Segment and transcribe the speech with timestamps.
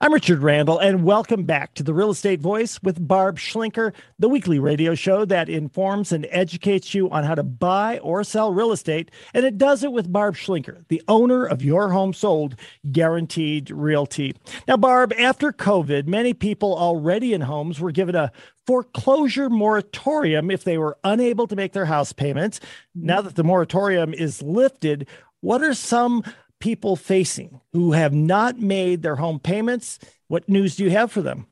[0.00, 4.28] I'm Richard Randall, and welcome back to the Real Estate Voice with Barb Schlinker, the
[4.28, 8.70] weekly radio show that informs and educates you on how to buy or sell real
[8.70, 9.10] estate.
[9.34, 12.54] And it does it with Barb Schlinker, the owner of Your Home Sold
[12.92, 14.36] Guaranteed Realty.
[14.68, 18.30] Now, Barb, after COVID, many people already in homes were given a
[18.68, 22.60] foreclosure moratorium if they were unable to make their house payments.
[22.94, 25.08] Now that the moratorium is lifted,
[25.40, 26.22] what are some
[26.60, 29.98] people facing who have not made their home payments?
[30.28, 31.46] What news do you have for them?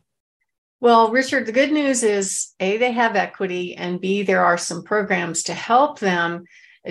[0.80, 4.82] Well, Richard, the good news is A, they have equity, and B, there are some
[4.82, 6.44] programs to help them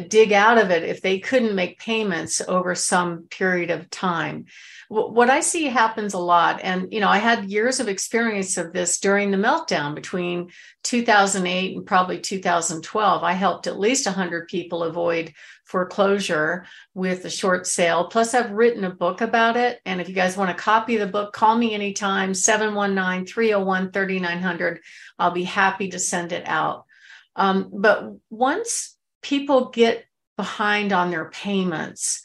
[0.08, 4.46] dig out of it if they couldn't make payments over some period of time.
[4.88, 8.72] What I see happens a lot, and you know, I had years of experience of
[8.72, 10.52] this during the meltdown between
[10.84, 13.24] 2008 and probably 2012.
[13.24, 18.06] I helped at least 100 people avoid foreclosure with a short sale.
[18.06, 19.82] Plus, I've written a book about it.
[19.86, 23.92] And if you guys want a copy of the book, call me anytime 719 301
[23.92, 24.82] 3900.
[25.18, 26.86] I'll be happy to send it out.
[27.36, 30.06] Um, but once people get
[30.38, 32.22] behind on their payments,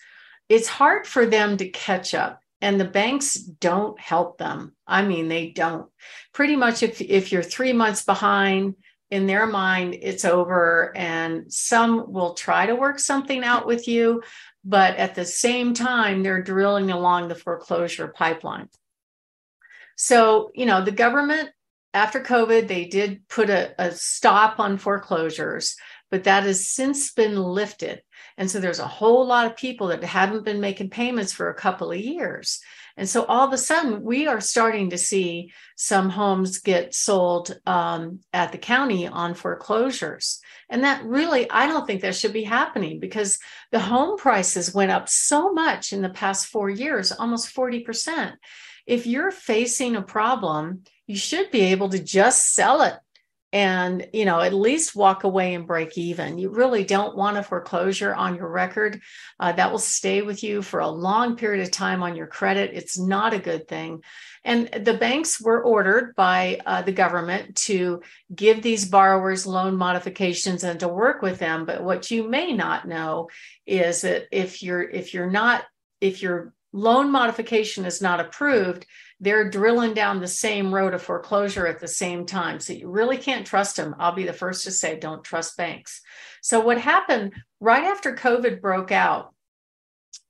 [0.50, 4.72] it's hard for them to catch up and the banks don't help them.
[4.86, 5.89] I mean, they don't.
[6.33, 8.75] Pretty much, if, if you're three months behind,
[9.11, 10.97] in their mind, it's over.
[10.97, 14.22] And some will try to work something out with you,
[14.64, 18.69] but at the same time, they're drilling along the foreclosure pipeline.
[19.97, 21.50] So, you know, the government,
[21.92, 25.77] after COVID, they did put a, a stop on foreclosures,
[26.11, 28.03] but that has since been lifted.
[28.36, 31.55] And so there's a whole lot of people that haven't been making payments for a
[31.55, 32.61] couple of years.
[32.97, 37.58] And so all of a sudden, we are starting to see some homes get sold
[37.66, 40.41] um, at the county on foreclosures.
[40.69, 43.38] And that really, I don't think that should be happening because
[43.70, 48.34] the home prices went up so much in the past four years, almost 40%.
[48.86, 52.94] If you're facing a problem, you should be able to just sell it
[53.52, 56.38] and you know at least walk away and break even.
[56.38, 59.00] You really don't want a foreclosure on your record.
[59.38, 62.70] Uh, that will stay with you for a long period of time on your credit.
[62.75, 64.02] It's not a good thing.
[64.44, 68.02] And the banks were ordered by uh, the government to
[68.34, 71.66] give these borrowers loan modifications and to work with them.
[71.66, 73.28] But what you may not know
[73.66, 75.64] is that if you're if you're not
[76.00, 78.86] if your loan modification is not approved
[79.20, 82.58] they're drilling down the same road of foreclosure at the same time.
[82.58, 83.94] So you really can't trust them.
[83.98, 86.00] I'll be the first to say, don't trust banks.
[86.42, 89.34] So, what happened right after COVID broke out,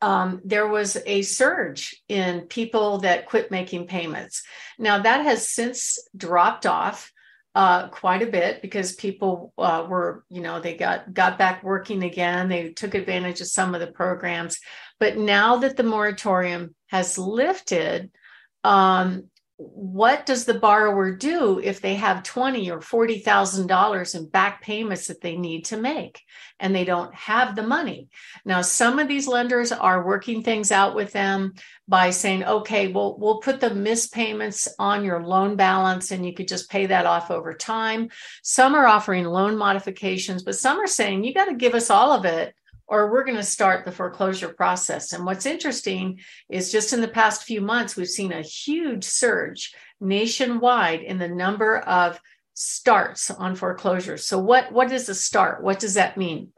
[0.02, 4.42] um, there was a surge in people that quit making payments.
[4.78, 7.12] Now, that has since dropped off.
[7.52, 12.04] Uh, quite a bit because people uh, were, you know, they got got back working
[12.04, 12.48] again.
[12.48, 14.60] They took advantage of some of the programs,
[15.00, 18.12] but now that the moratorium has lifted,
[18.64, 19.30] um,
[19.62, 24.62] what does the borrower do if they have twenty or forty thousand dollars in back
[24.62, 26.22] payments that they need to make
[26.58, 28.08] and they don't have the money?
[28.46, 31.52] Now, some of these lenders are working things out with them
[31.86, 36.32] by saying, "Okay, well, we'll put the missed payments on your loan balance, and you
[36.32, 38.08] could just pay that off over time."
[38.42, 42.12] Some are offering loan modifications, but some are saying, "You got to give us all
[42.12, 42.54] of it."
[42.90, 45.12] Or we're going to start the foreclosure process.
[45.12, 46.18] And what's interesting
[46.48, 51.28] is just in the past few months, we've seen a huge surge nationwide in the
[51.28, 52.20] number of
[52.54, 54.26] starts on foreclosures.
[54.26, 55.62] So, what, what is a start?
[55.62, 56.48] What does that mean?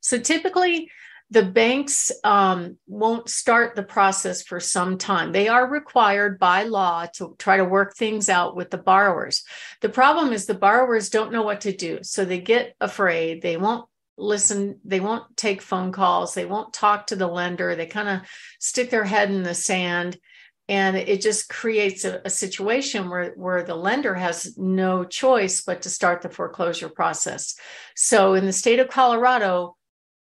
[0.00, 0.88] So, typically,
[1.30, 5.32] the banks um, won't start the process for some time.
[5.32, 9.42] They are required by law to try to work things out with the borrowers.
[9.80, 11.98] The problem is the borrowers don't know what to do.
[12.02, 13.42] So they get afraid.
[13.42, 17.86] They won't listen they won't take phone calls they won't talk to the lender they
[17.86, 18.20] kind of
[18.58, 20.18] stick their head in the sand.
[20.66, 25.82] And it just creates a, a, situation where, where the lender has no choice but
[25.82, 27.54] to start the foreclosure process.
[27.94, 29.76] So in the state of colorado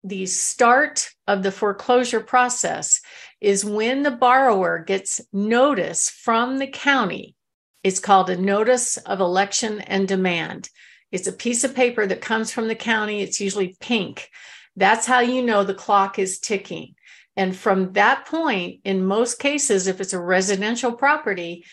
[0.04, 3.00] the start of the foreclosure process
[3.40, 7.36] is when the borrower gets notice from the county.
[7.84, 10.70] It's called a notice of election and demand
[11.14, 13.22] it's a piece of paper that comes from the county.
[13.22, 14.32] It's usually pink.
[14.76, 16.96] That's how you know the clock is ticking.
[17.38, 21.66] And from that point, in most cases, if it's a residential property,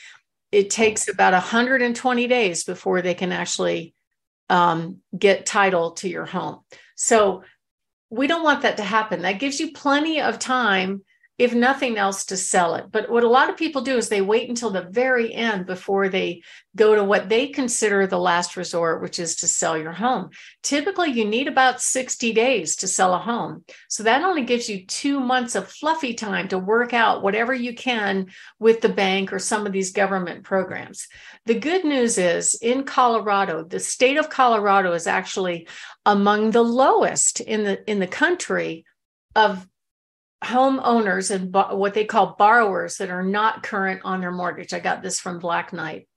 [0.53, 3.95] it takes about 120 days before they can actually
[4.51, 6.61] um, get title to your home.
[6.95, 7.43] So
[8.11, 9.23] we don't want that to happen.
[9.23, 11.03] That gives you plenty of time
[11.41, 12.85] if nothing else, to sell it.
[12.93, 16.11] But what a lot of people do is they wait until the very end before
[16.11, 16.43] they
[16.77, 20.29] go to what they consider the last resort, which is to sell your home.
[20.63, 23.65] Typically, you need about 60 days to sell a home.
[23.89, 27.75] So that only gives you two months of fluffy time to work out whatever you
[27.75, 28.27] can
[28.59, 31.09] with the bank or some of these government programs.
[31.47, 35.69] The good news is in Colorado, the state of Colorado is actually
[36.05, 38.85] among the lowest in the in the country
[39.35, 39.67] of
[40.43, 44.73] homeowners and what they call borrowers that are not current on their mortgage.
[44.73, 46.09] I got this from Black Knight.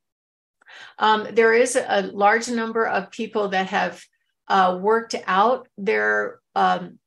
[0.97, 4.03] Um, there is a large number of people that have
[4.47, 6.99] uh, worked out their um,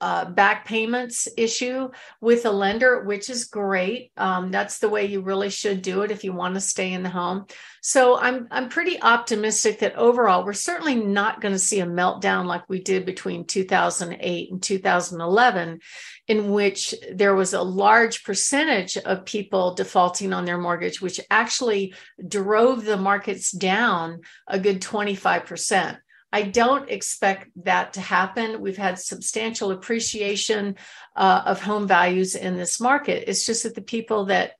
[0.00, 1.88] uh, back payments issue
[2.20, 4.12] with a lender, which is great.
[4.16, 7.02] Um, that's the way you really should do it if you want to stay in
[7.02, 7.46] the home.
[7.80, 12.44] So I'm I'm pretty optimistic that overall we're certainly not going to see a meltdown
[12.44, 15.80] like we did between 2008 and 2011,
[16.28, 21.94] in which there was a large percentage of people defaulting on their mortgage, which actually
[22.26, 25.98] drove the markets down a good 25 percent.
[26.32, 28.60] I don't expect that to happen.
[28.60, 30.76] We've had substantial appreciation
[31.14, 33.24] uh, of home values in this market.
[33.28, 34.52] It's just that the people that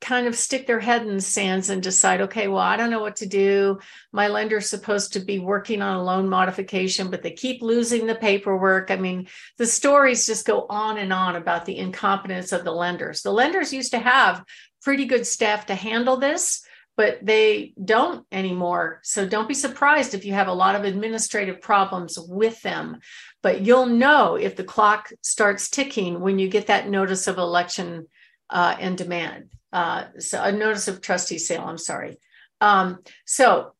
[0.00, 3.00] kind of stick their head in the sands and decide, okay, well, I don't know
[3.00, 3.78] what to do.
[4.10, 8.16] My lender's supposed to be working on a loan modification, but they keep losing the
[8.16, 8.90] paperwork.
[8.90, 9.28] I mean,
[9.58, 13.22] the stories just go on and on about the incompetence of the lenders.
[13.22, 14.44] The lenders used to have
[14.82, 16.61] pretty good staff to handle this
[16.96, 19.00] but they don't anymore.
[19.02, 22.98] So don't be surprised if you have a lot of administrative problems with them.
[23.42, 28.08] But you'll know if the clock starts ticking when you get that notice of election
[28.50, 29.50] uh, and demand.
[29.72, 32.18] Uh, so a notice of trustee sale, I'm sorry.
[32.60, 33.72] Um, so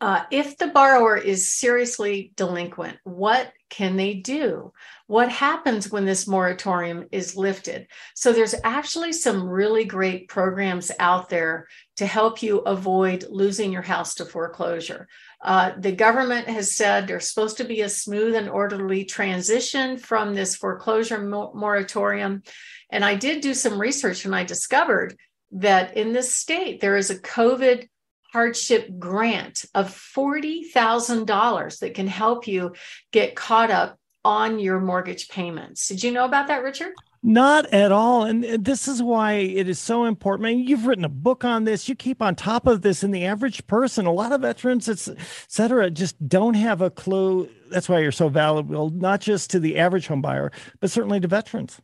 [0.00, 4.72] uh, if the borrower is seriously delinquent, what can they do?
[5.08, 7.88] What happens when this moratorium is lifted?
[8.14, 11.66] So, there's actually some really great programs out there
[11.96, 15.08] to help you avoid losing your house to foreclosure.
[15.42, 20.34] Uh, the government has said there's supposed to be a smooth and orderly transition from
[20.34, 22.42] this foreclosure mo- moratorium.
[22.90, 25.16] And I did do some research and I discovered
[25.52, 27.88] that in this state, there is a COVID
[28.32, 32.72] hardship grant of $40,000 that can help you
[33.12, 35.88] get caught up on your mortgage payments.
[35.88, 36.92] Did you know about that, Richard?
[37.22, 38.24] Not at all.
[38.24, 40.46] And this is why it is so important.
[40.46, 41.88] I mean, you've written a book on this.
[41.88, 43.02] You keep on top of this.
[43.02, 44.98] And the average person, a lot of veterans, et
[45.48, 47.48] cetera, just don't have a clue.
[47.70, 51.28] That's why you're so valuable, not just to the average home buyer, but certainly to
[51.28, 51.80] veterans.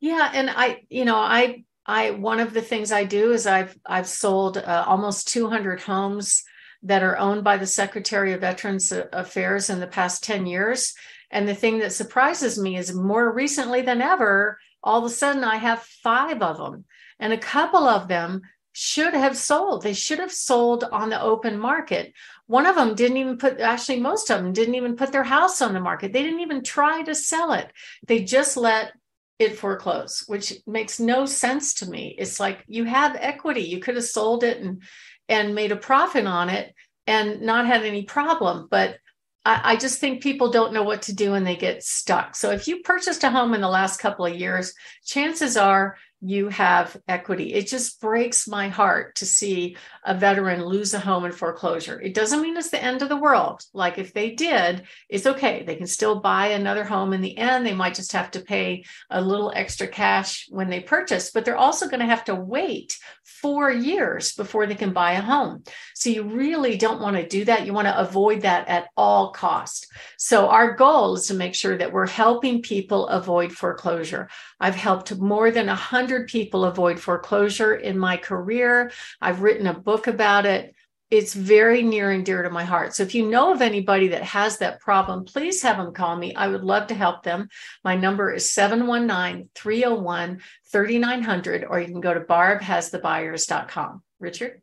[0.00, 0.30] Yeah.
[0.32, 4.06] And I, you know, I I one of the things I do is I've I've
[4.06, 6.44] sold uh, almost 200 homes
[6.82, 10.94] that are owned by the Secretary of Veterans Affairs in the past 10 years.
[11.30, 15.42] And the thing that surprises me is more recently than ever, all of a sudden
[15.42, 16.84] I have five of them,
[17.18, 18.42] and a couple of them
[18.72, 19.82] should have sold.
[19.82, 22.12] They should have sold on the open market.
[22.46, 25.60] One of them didn't even put, actually, most of them didn't even put their house
[25.60, 26.12] on the market.
[26.12, 27.72] They didn't even try to sell it.
[28.06, 28.92] They just let
[29.38, 32.14] it foreclose, which makes no sense to me.
[32.18, 33.62] It's like you have equity.
[33.62, 34.82] You could have sold it and
[35.28, 36.74] and made a profit on it
[37.06, 38.66] and not had any problem.
[38.70, 38.98] But
[39.44, 42.34] I, I just think people don't know what to do and they get stuck.
[42.34, 44.74] So if you purchased a home in the last couple of years,
[45.04, 47.54] chances are you have equity.
[47.54, 52.00] It just breaks my heart to see a veteran lose a home in foreclosure.
[52.00, 53.62] It doesn't mean it's the end of the world.
[53.72, 55.62] Like if they did, it's okay.
[55.62, 57.64] They can still buy another home in the end.
[57.64, 61.56] They might just have to pay a little extra cash when they purchase, but they're
[61.56, 65.62] also going to have to wait four years before they can buy a home.
[65.94, 67.64] So you really don't want to do that.
[67.64, 69.86] You want to avoid that at all cost.
[70.16, 74.28] So our goal is to make sure that we're helping people avoid foreclosure.
[74.58, 78.90] I've helped more than a hundred 100 people avoid foreclosure in my career.
[79.20, 80.74] I've written a book about it.
[81.10, 82.94] It's very near and dear to my heart.
[82.94, 86.34] So if you know of anybody that has that problem, please have them call me.
[86.34, 87.50] I would love to help them.
[87.84, 90.40] My number is 719 301
[90.72, 94.02] 3900, or you can go to barbhasthebuyers.com.
[94.18, 94.62] Richard?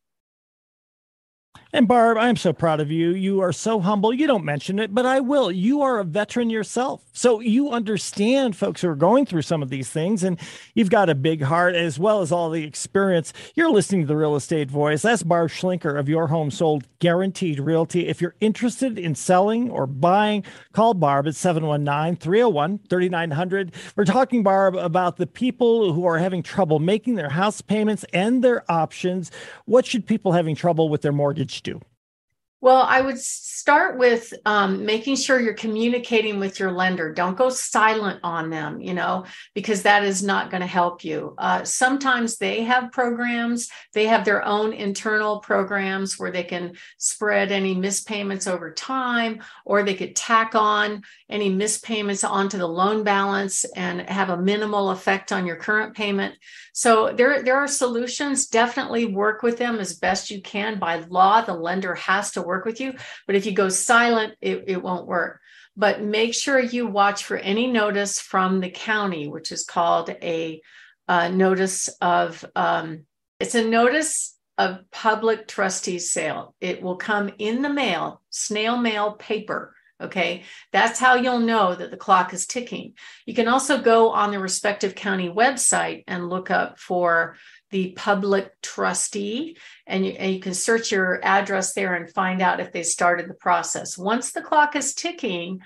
[1.75, 3.09] And Barb, I'm so proud of you.
[3.09, 4.13] You are so humble.
[4.13, 5.51] You don't mention it, but I will.
[5.51, 7.03] You are a veteran yourself.
[7.11, 10.39] So you understand folks who are going through some of these things, and
[10.73, 13.33] you've got a big heart as well as all the experience.
[13.55, 15.01] You're listening to the real estate voice.
[15.01, 18.07] That's Barb Schlinker of Your Home Sold Guaranteed Realty.
[18.07, 23.73] If you're interested in selling or buying, call Barb at 719 301 3900.
[23.97, 28.41] We're talking, Barb, about the people who are having trouble making their house payments and
[28.41, 29.29] their options.
[29.65, 31.79] What should people having trouble with their mortgage do?
[32.65, 37.13] Well, I would start with um, making sure you're communicating with your lender.
[37.13, 41.35] Don't go silent on them, you know, because that is not going to help you.
[41.37, 47.51] Uh, sometimes they have programs, they have their own internal programs where they can spread
[47.51, 53.63] any mispayments over time, or they could tack on any mispayments onto the loan balance
[53.75, 56.33] and have a minimal effect on your current payment.
[56.73, 58.47] So there, there are solutions.
[58.47, 60.77] Definitely work with them as best you can.
[60.77, 62.93] By law, the lender has to work with you.
[63.27, 65.41] But if you go silent, it, it won't work.
[65.75, 70.61] But make sure you watch for any notice from the county, which is called a
[71.09, 73.05] uh, notice of, um,
[73.39, 76.55] it's a notice of public trustee sale.
[76.61, 80.43] It will come in the mail, snail mail paper Okay,
[80.73, 82.95] that's how you'll know that the clock is ticking.
[83.25, 87.37] You can also go on the respective county website and look up for
[87.75, 92.61] the public trustee, and you, and you can search your address there and find out
[92.61, 93.97] if they started the process.
[93.97, 95.59] Once the clock is ticking,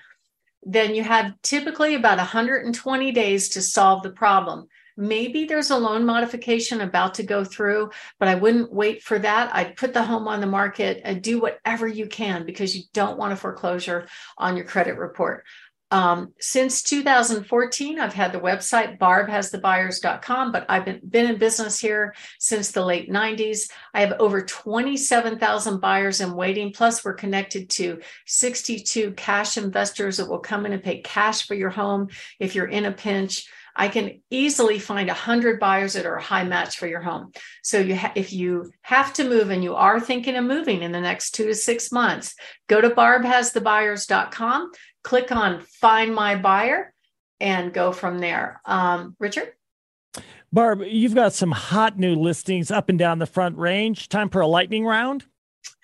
[0.63, 4.67] then you have typically about 120 days to solve the problem
[4.99, 7.89] maybe there's a loan modification about to go through,
[8.19, 9.49] but I wouldn't wait for that.
[9.55, 13.17] I'd put the home on the market and do whatever you can because you don't
[13.17, 15.45] want a foreclosure on your credit report.
[15.91, 22.13] Um, since 2014, I've had the website barbhasthebuyers.com, but I've been, been in business here
[22.37, 23.71] since the late 90s.
[23.93, 26.73] I have over 27,000 buyers in waiting.
[26.73, 31.55] Plus, we're connected to 62 cash investors that will come in and pay cash for
[31.55, 33.47] your home if you're in a pinch.
[33.79, 37.31] I can easily find 100 buyers that are a high match for your home.
[37.63, 40.91] So you ha- if you have to move and you are thinking of moving in
[40.91, 42.35] the next 2 to 6 months,
[42.67, 44.71] go to barbhasthebuyers.com,
[45.05, 46.93] click on find my buyer
[47.39, 48.61] and go from there.
[48.65, 49.53] Um, Richard?
[50.51, 54.09] Barb, you've got some hot new listings up and down the front range.
[54.09, 55.25] Time for a lightning round?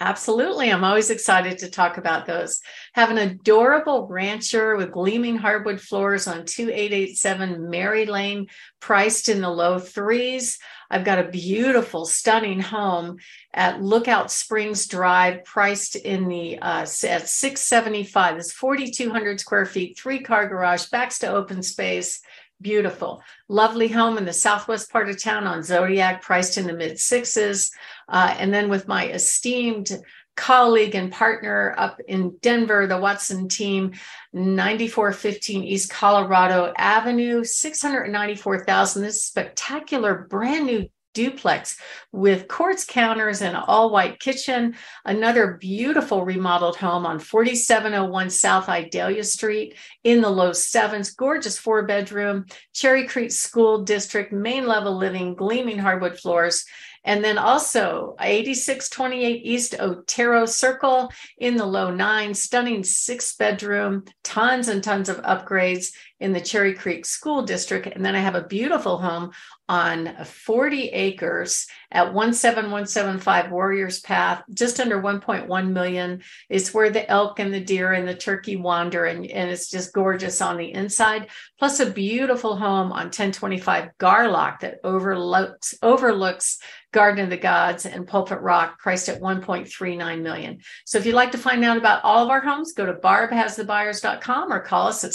[0.01, 0.71] Absolutely.
[0.71, 2.59] I'm always excited to talk about those.
[2.93, 8.47] Have an adorable rancher with gleaming hardwood floors on 2887 Mary Lane,
[8.81, 10.59] priced in the low threes.
[10.91, 13.19] I've got a beautiful, stunning home
[13.53, 18.37] at Lookout Springs Drive, priced in the uh, at 675.
[18.37, 22.19] It's 4,200 square feet, three car garage, backs to open space
[22.61, 23.21] beautiful.
[23.47, 27.71] Lovely home in the southwest part of town on zodiac priced in the mid sixes.
[28.07, 29.91] Uh, and then with my esteemed
[30.35, 33.93] colleague and partner up in denver the watson team
[34.33, 41.79] 9415 east colorado avenue 694000 this spectacular brand new duplex
[42.11, 44.75] with quartz counters and all white kitchen.
[45.03, 51.09] Another beautiful remodeled home on 4701 South Idalia Street in the low sevens.
[51.15, 56.65] Gorgeous four bedroom, Cherry Creek School District, main level living, gleaming hardwood floors.
[57.05, 64.67] And then also 8628 East Otero Circle in the low nine, stunning six bedroom, tons
[64.67, 65.91] and tons of upgrades
[66.25, 67.85] in the Cherry Creek School District.
[67.85, 69.31] And then I have a beautiful home
[69.69, 76.21] on 40 acres at 17175 Warriors Path, just under 1.1 million.
[76.49, 79.93] It's where the elk and the deer and the turkey wander, and, and it's just
[79.93, 81.29] gorgeous on the inside.
[81.57, 86.59] Plus, a beautiful home on 1025 Garlock that overlooks overlooks
[86.91, 90.59] Garden of the Gods and Pulpit Rock, priced at 1.39 million.
[90.85, 94.53] So if you'd like to find out about all of our homes, go to barbhasthebuyers.com
[94.53, 95.11] or call us at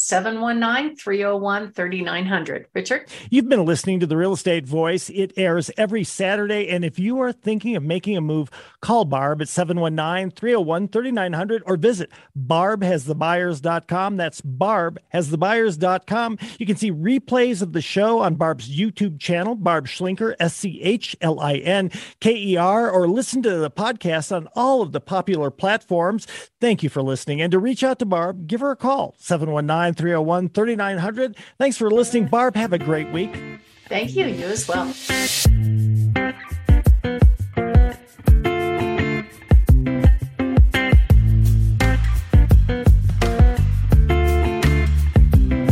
[1.04, 2.66] 719-301-3900.
[2.74, 3.08] Richard?
[3.30, 5.10] You've been listening to the Real Estate Voice.
[5.10, 6.68] It airs every Saturday.
[6.68, 12.10] And if you are thinking of making a move, call Barb at 719-301-3900 or visit
[12.38, 14.16] barbhasthebuyers.com.
[14.16, 16.38] That's barbhasthebuyers.com.
[16.58, 21.70] You can see replays of the show on Barb's YouTube channel, Barb Schlinker, S-C-H-L-I-N.
[21.70, 21.90] N
[22.20, 26.26] K E R, or listen to the podcast on all of the popular platforms.
[26.60, 27.40] Thank you for listening.
[27.40, 30.79] And to reach out to Barb, give her a call 719 301 3900.
[30.80, 31.36] Nine hundred.
[31.58, 32.56] Thanks for listening, Barb.
[32.56, 33.36] Have a great week.
[33.90, 34.24] Thank you.
[34.24, 34.90] You as well.